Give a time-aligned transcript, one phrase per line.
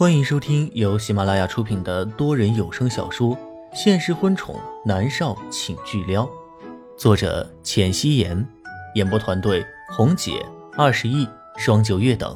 [0.00, 3.36] 欢迎收听由喜马拉雅出品的多人有声小说
[3.74, 6.24] 《现实婚宠男少请巨撩》，
[6.96, 8.48] 作者：浅汐颜，
[8.94, 10.42] 演播团队：红姐、
[10.72, 11.28] 二十亿、
[11.58, 12.34] 双九月等。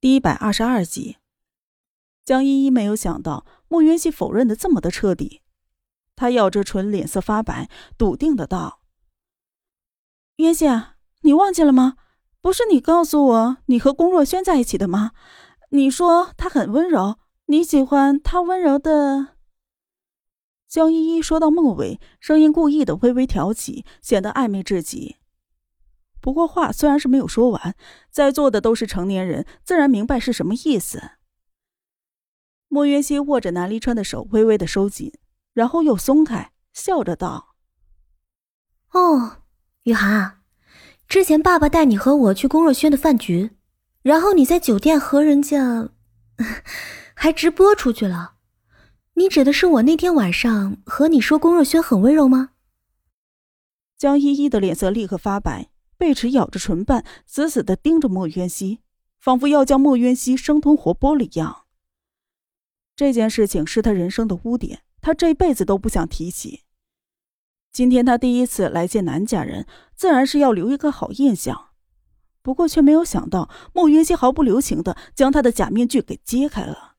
[0.00, 1.16] 第一百二十二集，
[2.24, 5.42] 江依依没有想到莫渊熙否认的这么的彻底，
[6.14, 7.68] 她咬着唇，脸色发白，
[7.98, 8.78] 笃定的道
[10.38, 10.66] ：“渊熙，
[11.22, 11.96] 你忘记了吗？
[12.40, 15.10] 不是你告诉我你和龚若轩在一起的吗？”
[15.74, 19.34] 你说他很温柔，你喜欢他温柔的。
[20.68, 25.16] 江依依说到末尾，声音故意的微微挑起，显得暧昧至极。
[26.20, 27.74] 不过话虽然是没有说完，
[28.08, 31.02] 在座的都是成年人，自然明白是什么意思。
[32.68, 35.12] 莫渊熙握着南离川的手，微微的收紧，
[35.54, 37.56] 然后又松开，笑着道
[38.94, 39.38] ：“哦，
[39.82, 40.38] 雨涵，
[41.08, 43.56] 之前爸爸带你和我去龚若轩的饭局。”
[44.04, 45.88] 然后你在酒店和人家
[47.16, 48.34] 还直播出去了，
[49.14, 52.50] 你指的是我那天晚上和你说龚若轩很温柔吗？
[53.96, 58.80] 江依依的脸色立刻发白，贝齿咬着唇瓣，死死的盯着莫渊熙，
[59.18, 61.64] 仿佛要将莫渊熙生吞活剥了一样。
[62.94, 66.64] 这件事情是他人生的污点，他这辈子都不想提起。
[67.72, 71.70] 今天他第一次来见南家人，自然是要留一个好印象。
[72.44, 76.96] 不过却没有想到，莫云溪毫不留情的将他的假面具给揭开了。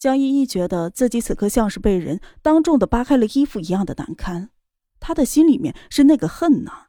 [0.00, 4.50] 江依依觉得自己此刻像是被人当众的扒开了衣服一样的难堪，
[4.98, 6.88] 他的心里面是那个恨呐。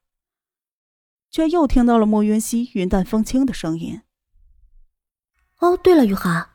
[1.30, 4.02] 却又听到了莫云溪云淡风轻的声音
[5.62, 6.50] ：“哦，对了，雨涵，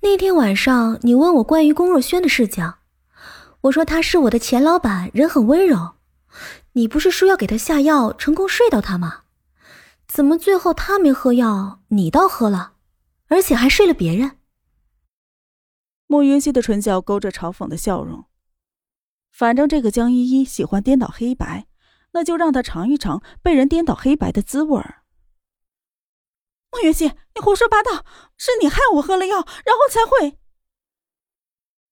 [0.00, 2.74] 那天晚上你问我关于龚若轩的事情，
[3.60, 5.96] 我说他是我的前老板，人很温柔。
[6.72, 9.24] 你不是说要给他下药，成功睡到他吗？”
[10.14, 12.74] 怎么最后他没喝药，你倒喝了，
[13.28, 14.36] 而且还睡了别人？
[16.06, 18.26] 莫云熙的唇角勾着嘲讽的笑容。
[19.30, 21.66] 反正这个江依依喜欢颠倒黑白，
[22.12, 25.04] 那就让她尝一尝被人颠倒黑白的滋味儿。
[26.70, 28.04] 莫云熙，你胡说八道！
[28.36, 30.36] 是你害我喝了药，然后才会……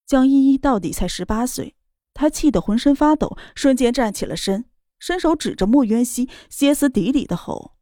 [0.05, 1.75] 江依依到底才十八岁，
[2.13, 4.67] 她气得浑身发抖，瞬间站起了身，
[4.99, 7.79] 伸手指着莫渊熙，歇斯底里的吼。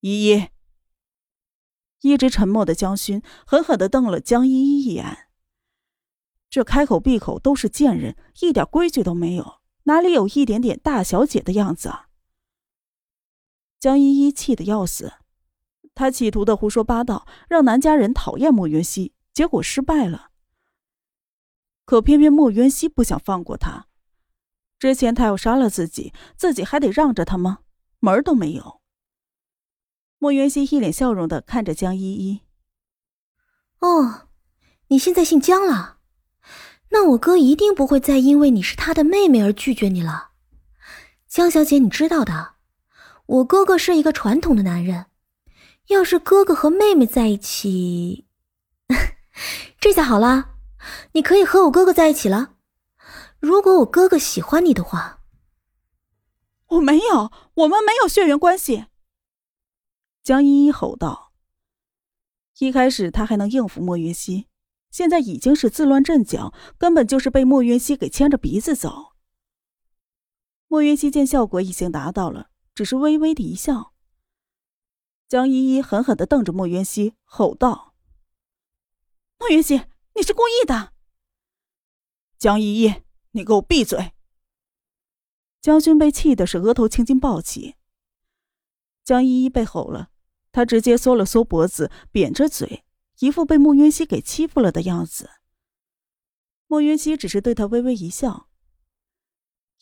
[0.00, 0.48] 依依，
[2.00, 5.28] 一直沉默的江勋狠狠的瞪了江依依一眼。
[6.48, 12.08] 这开口闭口都是贱人，一点规矩都没有，哪里有一点点大小姐的样子啊？
[13.78, 15.12] 江依依气得要死，
[15.94, 20.30] 她企图的胡说八道，让南家人讨厌莫云熙，结果失败了。
[21.84, 23.86] 可偏偏莫云熙不想放过他，
[24.78, 27.60] 之前他要杀了自己，自己还得让着他吗？
[27.98, 28.79] 门儿都没有。
[30.22, 32.42] 莫元熙一脸笑容的看着江依依。
[33.78, 34.28] 哦，
[34.88, 35.96] 你现在姓江了，
[36.90, 40.32] 那我哥一定不会再因为你是他的妹妹而拒绝你了。
[41.26, 42.56] 江小姐，你知道的，
[43.24, 45.06] 我哥哥是一个传统的男人，
[45.86, 48.26] 要是哥哥和妹妹在一起，
[49.80, 50.56] 这下好了，
[51.12, 52.56] 你可以和我哥哥在一起了。
[53.38, 55.20] 如果我哥哥喜欢你的话，
[56.66, 58.88] 我没有，我们没有血缘关系。
[60.22, 61.32] 江依依吼道
[62.58, 64.46] ：“一开始他还能应付莫云熙，
[64.90, 69.12] 现在已经是自乱阵脚，根本就是被莫云熙给牵着鼻子走。”
[70.68, 73.92] 莫云熙见效果已经达到了，只是微微的一笑。
[75.26, 77.94] 江依依狠狠的瞪着莫云熙，吼道
[79.40, 79.82] ：“莫云熙，
[80.14, 80.92] 你是故意的！”
[82.38, 83.02] 江依依，
[83.32, 84.12] 你给我闭嘴！
[85.60, 87.76] 江军被气的是额头青筋暴起。
[89.10, 90.10] 江依依被吼了，
[90.52, 92.84] 她直接缩了缩脖子，扁着嘴，
[93.18, 95.30] 一副被莫云熙给欺负了的样子。
[96.68, 98.46] 莫云熙只是对她微微一笑。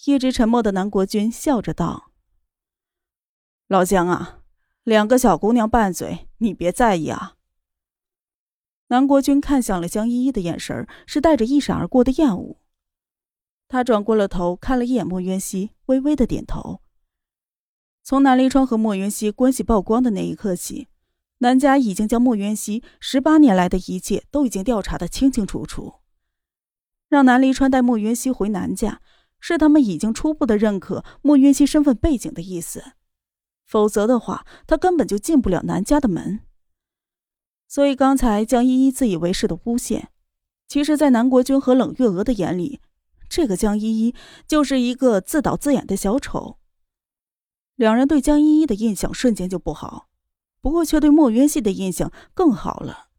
[0.06, 2.10] 一直沉默的南国君笑着道
[3.68, 4.40] ：“老江啊，
[4.82, 7.36] 两个小姑娘拌嘴，你别在意啊。”
[8.88, 12.56] 南国君看向了江依依的眼神是带着一闪而过的厌恶。
[13.68, 16.80] 他转过了头，看了一眼莫云熙，微微的点头。
[18.08, 20.88] 从南离川和莫云熙关系曝光的那一刻起，
[21.40, 25.96] 南家已经将莫云熙十八年来的一切都已经调查的清清楚楚。
[27.10, 29.02] 让南离川带莫云熙回南家，
[29.38, 32.82] 是他们已经初步的认可莫云熙身份背景的意思。
[33.66, 36.40] 否则的话，他根本就进不了南家的门。
[37.68, 40.08] 所以刚才江依依自以为是的诬陷，
[40.66, 42.80] 其实，在南国君和冷月娥的眼里，
[43.28, 44.14] 这个江依依
[44.46, 46.56] 就是一个自导自演的小丑。
[47.78, 50.08] 两人对江依依的印象瞬间就不好，
[50.60, 53.10] 不过却对莫渊熙的印象更好了。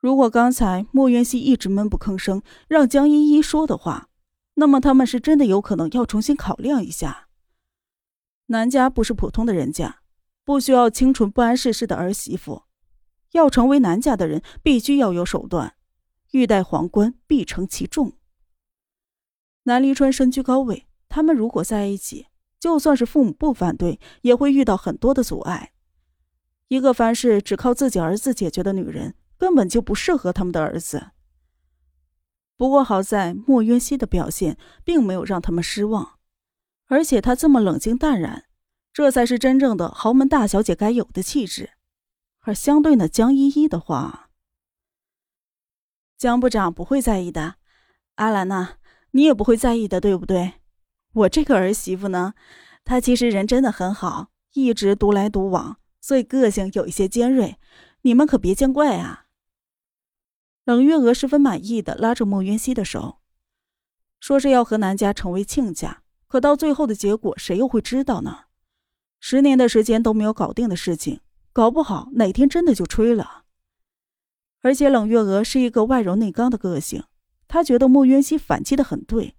[0.00, 4.08] 如果刚才莫渊熙一直闷不吭声，让江依依说的话，
[4.54, 7.28] 那么他们是真的有可能要重新考量一下。
[8.46, 10.00] 南家不是普通的人家，
[10.44, 12.64] 不需要清纯不谙世事的儿媳妇。
[13.30, 15.76] 要成为南家的人，必须要有手段。
[16.32, 18.14] 欲戴皇冠，必承其重。
[19.62, 22.26] 南离川身居高位，他们如果在一起，
[22.60, 25.72] 就算是父母不反对，也会遇到很多的阻碍。
[26.68, 31.12] 一个凡事只靠自己儿子解决的女人，根本就不适合他们的儿子。
[32.56, 36.18] 不过好在莫渊熙的表现并没有让他们失望。
[36.86, 38.44] 而且她这么冷静淡然，
[38.92, 41.70] 这才是真正的豪门大小姐该有的气质。
[42.40, 44.30] 而相对那江依依的话，
[46.18, 47.56] 江部长不会在意的。
[48.16, 48.76] 阿兰呐，
[49.12, 50.59] 你也不会在意的，对不对？
[51.12, 52.34] 我这个儿媳妇呢，
[52.84, 57.58] 她其实人真的很好，一直独来独往，所以个性有一些尖锐，
[58.02, 59.26] 你们可别见怪啊。
[60.64, 63.18] 冷月娥十分满意的拉着莫云熙的手，
[64.20, 66.02] 说是要和南家成为亲家。
[66.28, 68.44] 可到最后的结果，谁又会知道呢？
[69.18, 71.20] 十年的时间都没有搞定的事情，
[71.52, 73.46] 搞不好哪天真的就吹了。
[74.62, 77.02] 而且冷月娥是一个外柔内刚的个性，
[77.48, 79.34] 她觉得莫云熙反击的很对，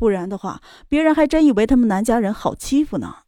[0.00, 3.24] 不然的话，别人还真以为他们南家人好欺负呢。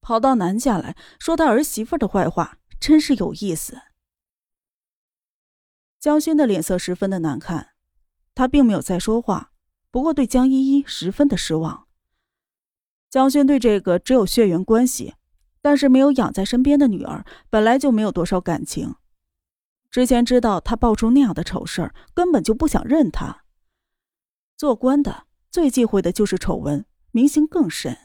[0.00, 3.82] 跑到南家来说他儿媳妇的坏话，真是有意思。
[6.00, 7.68] 江轩的脸色十分的难看，
[8.34, 9.52] 他并没有再说话，
[9.92, 11.86] 不过对江依依十分的失望。
[13.08, 15.14] 江轩对这个只有血缘关系，
[15.62, 18.96] 但是没有养在身边的女儿，本来就没有多少感情。
[19.88, 23.44] 之前知道他爆出那样的丑事，根本就不想认他。
[24.56, 25.25] 做官的
[25.56, 27.96] 最忌讳的就是丑闻，明星更甚。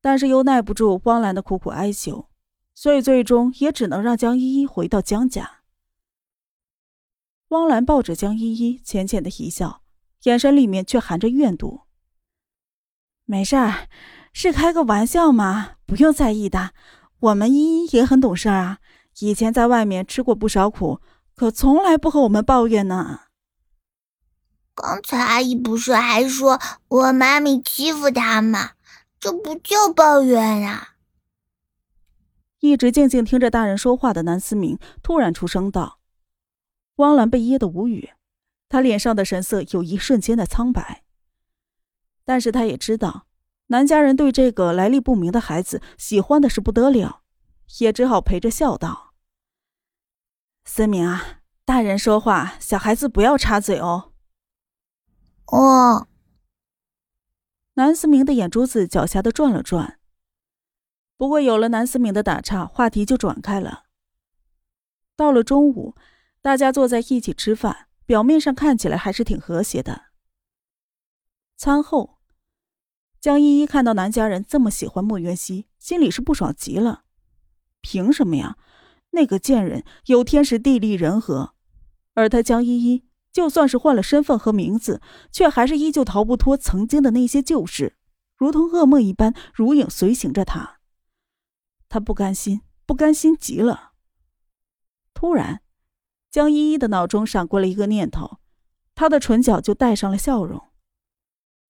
[0.00, 2.30] 但是又耐不住汪兰的苦苦哀求，
[2.74, 5.60] 所以最终也只能让江依依回到江家。
[7.48, 9.82] 汪兰抱着江依依，浅浅的一笑，
[10.22, 11.82] 眼神里面却含着怨毒。
[13.26, 13.88] 没事儿，
[14.32, 16.72] 是开个玩笑嘛，不用在意的。
[17.18, 18.78] 我们依依也很懂事啊，
[19.18, 21.02] 以前在外面吃过不少苦，
[21.34, 23.24] 可从来不和我们抱怨呢。
[24.74, 26.58] 刚才阿姨不是还说
[26.88, 28.72] 我妈咪欺负她吗？
[29.18, 30.94] 这不叫抱怨呀！
[32.60, 35.98] 一直静静听着大人说话的南思明突然出声道
[36.96, 38.10] ：“汪兰被噎得无语，
[38.68, 41.04] 她脸上的神色有一瞬间的苍白。”
[42.24, 43.26] 但是他也知道，
[43.66, 47.22] 南家人对这个来历不明的孩子喜欢的是不得了，
[47.78, 49.14] 也只好陪着笑道
[50.64, 54.09] ：“思明啊，大人说话，小孩子不要插嘴哦。”
[55.50, 56.08] 哦。
[57.74, 59.98] 南思明的眼珠子狡黠的转了转。
[61.16, 63.84] 不过有了南思明的打岔，话题就转开了。
[65.16, 65.94] 到了中午，
[66.40, 70.06] 大家坐在一起吃饭，表面上看起来还是挺和谐的。
[71.56, 72.18] 餐后。
[73.20, 77.04] 江依依看到南家人这么喜欢莫元熙，心里是不爽极了。
[77.82, 78.56] 凭什么呀？
[79.10, 81.54] 那个贱人有天时地利人和，
[82.14, 85.00] 而她江依依就算是换了身份和名字，
[85.30, 87.96] 却还是依旧逃不脱曾经的那些旧事，
[88.36, 90.80] 如同噩梦一般如影随形着他。
[91.88, 93.92] 他不甘心，不甘心极了。
[95.14, 95.62] 突然，
[96.30, 98.38] 江依依的脑中闪过了一个念头，
[98.94, 100.70] 她的唇角就带上了笑容。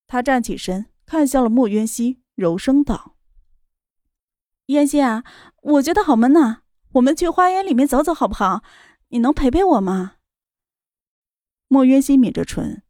[0.07, 0.87] 她站起身。
[1.07, 3.17] 看向了莫渊熙，柔声道
[4.67, 5.25] ：“渊熙啊，
[5.61, 6.59] 我觉得好闷呐，
[6.93, 8.63] 我们去花园里面走走好不好？
[9.09, 10.19] 你能陪陪我吗？”
[11.73, 12.83] 莫渊熙抿着唇，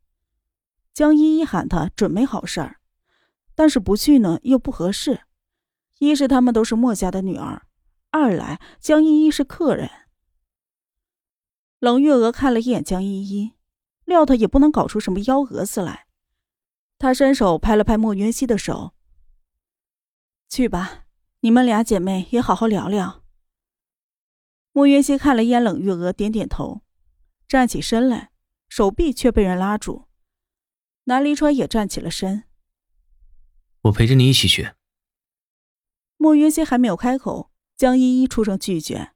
[0.94, 2.80] 江依依喊他准没好事儿，
[3.54, 5.20] 但是不去呢又不合适。
[5.98, 7.66] 一是他们都是莫家的女儿，
[8.08, 9.90] 二来江依依是客人。
[11.78, 13.52] 冷月娥看了一眼江依依，
[14.06, 16.06] 料他也不能搞出什么幺蛾子来。
[16.96, 18.94] 他伸手拍了拍莫云熙的手。
[20.48, 21.04] 去吧，
[21.40, 23.22] 你们俩姐妹也好好聊聊。
[24.72, 26.80] 莫云熙看了一眼冷月娥，点点头，
[27.46, 28.30] 站起身来，
[28.70, 30.08] 手臂却被人拉住。
[31.04, 32.44] 南离川也站起了身。
[33.82, 34.72] 我陪着你一起去。
[36.16, 39.12] 莫云熙还没有开口，江依依出声拒绝。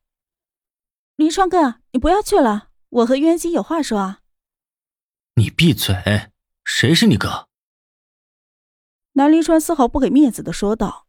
[1.17, 4.23] 离川哥，你不要去了，我和渊熙有话说啊。
[5.37, 5.95] 你闭嘴！
[6.65, 7.49] 谁是你哥？
[9.13, 11.07] 南离川丝毫不给面子的说道，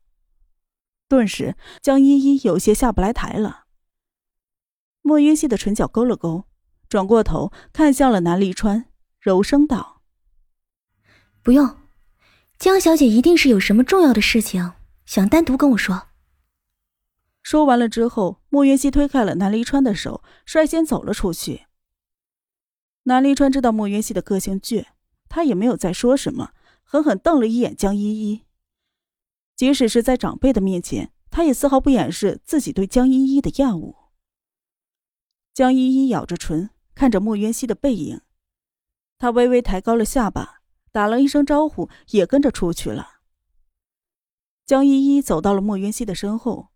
[1.08, 3.66] 顿时江依依有些下不来台了。
[5.02, 6.48] 莫云熙的唇角勾了勾，
[6.96, 8.86] 转过头看向了南离川，
[9.20, 10.02] 柔声道
[11.44, 11.76] ：“不用，
[12.58, 14.76] 江小姐一定是有什么重要的事情
[15.06, 16.08] 想单独跟我说。”
[17.44, 21.66] 说完了之后，莫云熙推开了南离川的手，率先走了出去。
[23.04, 24.86] 南离川知道莫云熙的个性倔，
[25.28, 26.54] 他也没有再说什么，
[26.86, 28.46] 狠狠瞪了一眼江依依。
[29.58, 33.96] 即使是在长辈的面前，他也丝毫不掩饰自己对江依依的厌恶。
[35.54, 38.22] 江依依咬着唇，看着莫云熙的背影，
[39.18, 40.62] 她微微抬高了下巴，
[40.92, 43.20] 打了一声招呼，也跟着出去了。
[44.66, 46.70] 江依依走到了莫云熙的身后。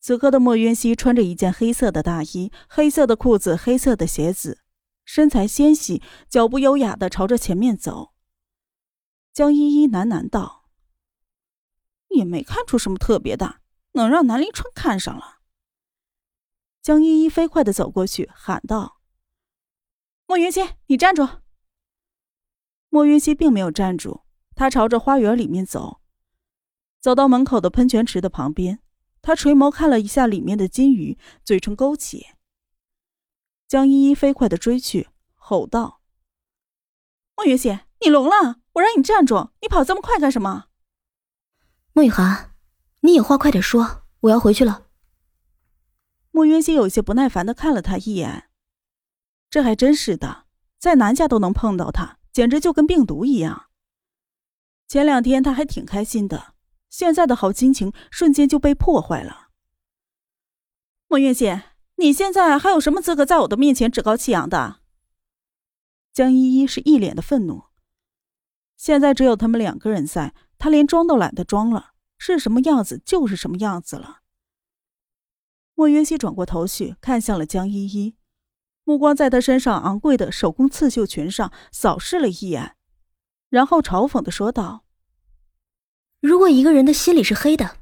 [0.00, 4.60] 此刻的莫渊熙穿着一件黑色的大衣，黑色的裤子，黑色的鞋子，
[5.04, 8.12] 身材纤细，脚步优雅的朝着前面走。
[9.32, 10.66] 江依依喃喃道
[12.14, 13.60] ：“也没看出什么特别的，
[13.92, 15.38] 能让南临川看上了。”
[16.82, 19.00] 江依依飞快的走过去，喊道
[20.26, 21.28] ：“莫云溪，你站住！”
[22.88, 24.22] 莫云溪并没有站住，
[24.54, 26.00] 他朝着花园里面走，
[27.00, 28.80] 走到门口的喷泉池的旁边。
[29.20, 32.26] 他垂眸看了一下里面的金鱼，嘴唇勾起。
[33.66, 36.02] 江依依飞快的追去，吼道
[37.34, 38.60] ：“莫云溪，你聋了！
[38.74, 40.66] 我让你站住，你跑这么快干什么？”
[41.94, 42.54] 莫雨涵，
[43.00, 44.88] 你有话快点说，我要回去了。
[46.30, 48.50] 莫云溪有些不耐烦的看了他一眼，
[49.54, 50.46] 这还真是的，
[50.80, 53.66] 在南家都能碰到他，简直就跟病毒一样。
[54.88, 56.56] 前两天他还挺开心的。
[56.90, 59.50] 现在的好心情瞬间就被破坏了。
[61.06, 61.56] 莫云熙，
[61.98, 64.80] 你现在还有什么资格在我的面前趾高气扬的？
[66.12, 67.66] 江依依是一脸的愤怒。
[68.76, 74.22] 现在只有他们两个人在，他连装都懒得装了，是什么样子就是什么样子了。
[75.76, 78.16] 莫云熙转过头去，看向了江依依，
[78.84, 82.76] 目光在他身上昂贵的手工刺绣裙上扫视了一眼，
[83.48, 84.84] 然后嘲讽的说道。
[86.20, 87.78] 如果一个人的心里是黑的，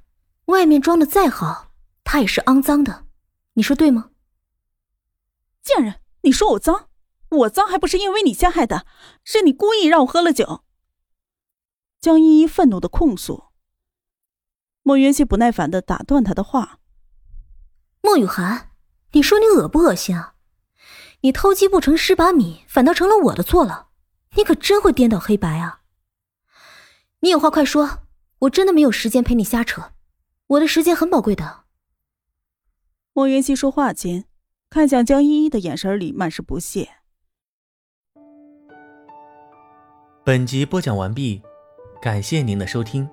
[0.46, 1.72] 外面装的再好，
[2.04, 3.06] 他也是肮脏的，
[3.54, 4.10] 你说对吗？
[5.62, 6.88] 贱人，你说我脏？
[7.30, 8.84] 我脏还不是因为你陷害的，
[9.24, 10.64] 是你故意让我喝了酒。
[12.00, 13.44] 江依依愤怒的控诉。
[14.82, 16.80] 莫云熙不耐烦的打断他的话
[18.02, 18.72] ：“莫雨涵，
[19.12, 20.31] 你说你恶不恶心啊？
[21.22, 23.88] 你偷鸡不成蚀把米，反倒成了我的错了，
[24.36, 25.80] 你可真会颠倒黑白啊！
[27.20, 28.00] 你有话快说。”
[28.42, 29.92] 我真的没有时间陪你瞎扯，
[30.48, 31.62] 我的时间很宝贵的。
[33.12, 34.24] 莫云熙说话间，
[34.68, 36.88] 看向江依依的眼神里满是不屑。
[40.24, 41.40] 本集播讲完毕，
[42.02, 43.08] 感谢您的收听。